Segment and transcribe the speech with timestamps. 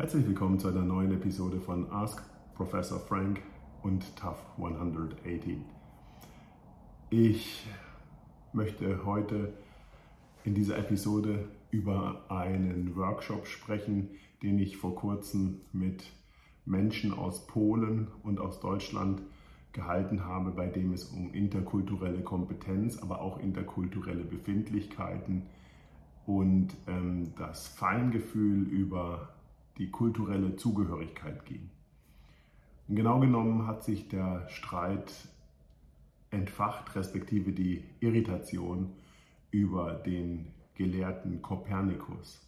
[0.00, 2.22] Herzlich willkommen zu einer neuen Episode von Ask
[2.54, 3.42] Professor Frank
[3.82, 5.58] und Tough 180.
[7.10, 7.66] Ich
[8.54, 9.52] möchte heute
[10.42, 14.08] in dieser Episode über einen Workshop sprechen,
[14.42, 16.10] den ich vor kurzem mit
[16.64, 19.20] Menschen aus Polen und aus Deutschland
[19.74, 25.42] gehalten habe, bei dem es um interkulturelle Kompetenz, aber auch interkulturelle Befindlichkeiten
[26.24, 29.28] und ähm, das Feingefühl über
[29.80, 31.70] die kulturelle Zugehörigkeit ging.
[32.86, 35.10] Und genau genommen hat sich der Streit
[36.30, 38.92] entfacht, respektive die Irritation
[39.50, 42.46] über den Gelehrten Kopernikus.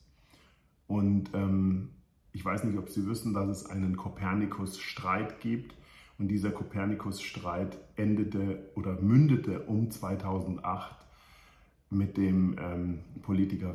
[0.86, 1.88] Und ähm,
[2.32, 5.74] ich weiß nicht, ob Sie wissen, dass es einen Kopernikus-Streit gibt.
[6.18, 10.96] Und dieser Kopernikus-Streit endete oder mündete um 2008
[11.88, 13.74] mit dem ähm, Politiker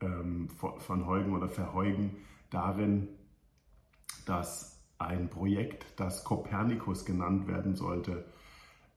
[0.00, 2.16] ähm, von Heugen oder Verheugen
[2.50, 3.08] darin,
[4.26, 8.24] dass ein Projekt, das Kopernikus genannt werden sollte,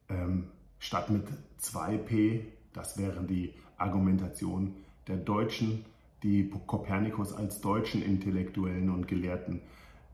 [0.10, 1.26] ähm, statt mit
[1.62, 2.42] 2p,
[2.74, 4.76] das wäre die Argumentation
[5.08, 5.86] der Deutschen,
[6.24, 9.62] die Kopernikus als deutschen Intellektuellen und Gelehrten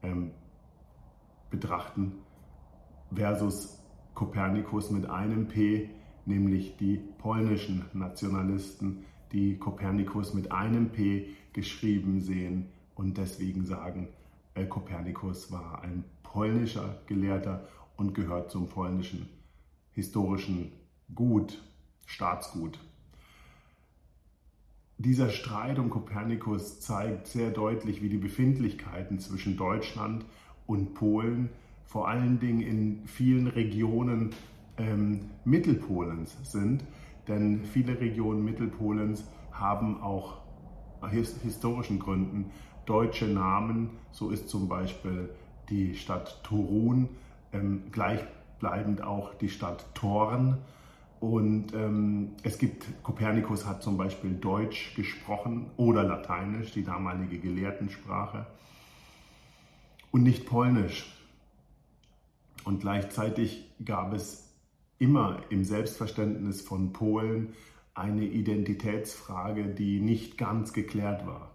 [0.03, 0.31] ähm,
[1.49, 2.19] betrachten,
[3.13, 3.79] versus
[4.13, 5.89] Kopernikus mit einem P,
[6.25, 14.07] nämlich die polnischen Nationalisten, die Kopernikus mit einem P geschrieben sehen und deswegen sagen,
[14.55, 19.27] äh, Kopernikus war ein polnischer Gelehrter und gehört zum polnischen
[19.91, 20.71] historischen
[21.13, 21.61] Gut,
[22.05, 22.79] Staatsgut.
[24.97, 30.25] Dieser Streit um Kopernikus zeigt sehr deutlich, wie die Befindlichkeiten zwischen Deutschland
[30.67, 31.49] und Polen
[31.85, 34.31] vor allen Dingen in vielen Regionen
[34.77, 36.83] ähm, Mittelpolens sind.
[37.27, 40.37] Denn viele Regionen Mittelpolens haben auch
[41.09, 42.51] his historischen Gründen
[42.85, 43.91] deutsche Namen.
[44.11, 45.29] So ist zum Beispiel
[45.69, 47.09] die Stadt Turun,
[47.53, 50.57] ähm, gleichbleibend auch die Stadt Thorn.
[51.19, 58.45] Und ähm, es gibt, Kopernikus hat zum Beispiel Deutsch gesprochen oder Lateinisch, die damalige Gelehrtensprache,
[60.11, 61.13] und nicht Polnisch.
[62.63, 64.48] Und gleichzeitig gab es
[64.99, 67.53] immer im Selbstverständnis von Polen
[67.95, 71.51] eine Identitätsfrage, die nicht ganz geklärt war.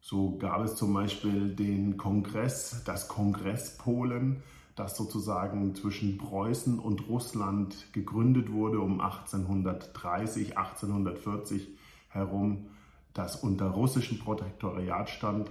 [0.00, 4.42] So gab es zum Beispiel den Kongress, das Kongress Polen,
[4.74, 11.68] das sozusagen zwischen Preußen und Russland gegründet wurde um 1830, 1840
[12.08, 12.66] herum,
[13.12, 15.50] das unter russischem Protektoriat stand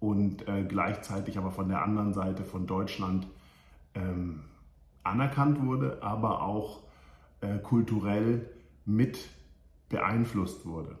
[0.00, 3.26] und äh, gleichzeitig aber von der anderen Seite von Deutschland
[3.94, 4.40] ähm,
[5.04, 6.80] anerkannt wurde, aber auch
[7.40, 8.48] äh, kulturell
[8.84, 9.28] mit
[9.88, 10.98] beeinflusst wurde.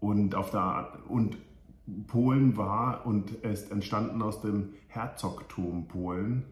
[0.00, 1.36] Und, auf der, und
[2.06, 6.44] Polen war und ist entstanden aus dem Herzogtum Polen.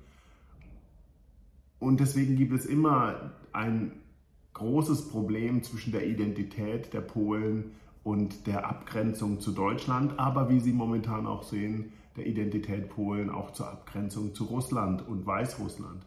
[1.78, 3.92] Und deswegen gibt es immer ein
[4.54, 7.72] großes Problem zwischen der Identität der Polen
[8.02, 13.52] und der Abgrenzung zu Deutschland, aber wie Sie momentan auch sehen, der Identität Polen auch
[13.52, 16.04] zur Abgrenzung zu Russland und Weißrussland.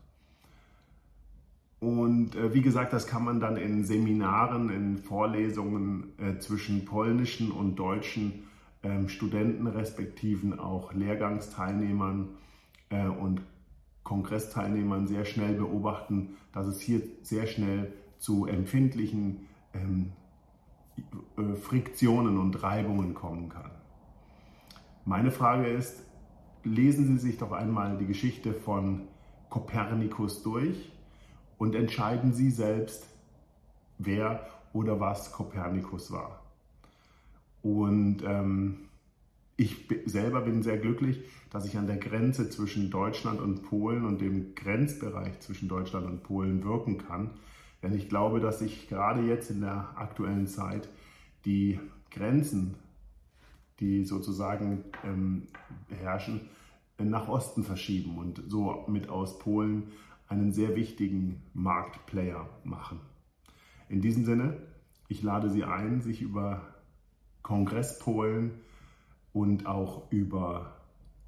[1.79, 7.51] Und äh, wie gesagt, das kann man dann in Seminaren, in Vorlesungen äh, zwischen polnischen
[7.51, 8.43] und deutschen
[8.83, 12.29] ähm, Studenten, respektiven auch Lehrgangsteilnehmern
[12.89, 13.41] äh, und
[14.03, 20.11] Kongressteilnehmern sehr schnell beobachten, dass es hier sehr schnell zu empfindlichen ähm,
[21.37, 23.71] äh, Friktionen und Reibungen kommen kann.
[25.05, 26.03] Meine Frage ist,
[26.63, 29.07] lesen Sie sich doch einmal die Geschichte von
[29.49, 30.91] Kopernikus durch
[31.57, 33.07] und entscheiden Sie selbst,
[33.97, 36.43] wer oder was Kopernikus war.
[37.61, 38.89] Und ähm,
[39.57, 44.21] ich selber bin sehr glücklich, dass ich an der Grenze zwischen Deutschland und Polen und
[44.21, 47.31] dem Grenzbereich zwischen Deutschland und Polen wirken kann.
[47.83, 50.87] Denn ich glaube, dass sich gerade jetzt in der aktuellen Zeit
[51.45, 51.79] die
[52.11, 52.75] Grenzen,
[53.79, 55.47] die sozusagen ähm,
[55.89, 56.41] herrschen,
[56.97, 59.83] nach Osten verschieben und so mit aus Polen
[60.27, 62.99] einen sehr wichtigen Marktplayer machen.
[63.87, 64.57] In diesem Sinne,
[65.07, 66.61] ich lade Sie ein, sich über
[67.41, 68.51] Kongress Polen
[69.33, 70.77] und auch über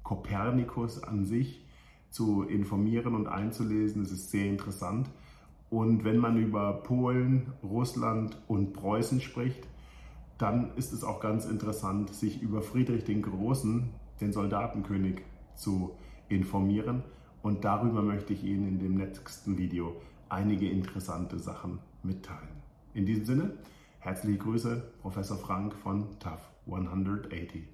[0.02, 1.64] Kopernikus an sich
[2.10, 4.02] zu informieren und einzulesen.
[4.02, 5.10] Es ist sehr interessant.
[5.70, 9.66] Und wenn man über Polen, Russland und Preußen spricht,
[10.42, 13.90] dann ist es auch ganz interessant, sich über Friedrich den Großen,
[14.20, 15.22] den Soldatenkönig,
[15.54, 15.92] zu
[16.28, 17.04] informieren.
[17.42, 19.96] Und darüber möchte ich Ihnen in dem nächsten Video
[20.28, 22.48] einige interessante Sachen mitteilen.
[22.94, 23.52] In diesem Sinne,
[24.04, 27.68] Herzliche Grüße, Professor Frank von TAF 180.